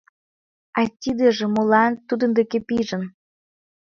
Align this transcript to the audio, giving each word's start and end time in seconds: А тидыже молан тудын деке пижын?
А 0.79 0.81
тидыже 1.01 1.45
молан 1.55 1.93
тудын 2.07 2.31
деке 2.37 2.57
пижын? 2.67 3.03